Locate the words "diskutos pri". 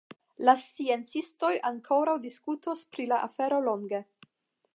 2.25-3.07